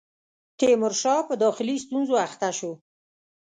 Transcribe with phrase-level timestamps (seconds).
[0.59, 2.71] تیمورشاه په داخلي ستونزو اخته شو.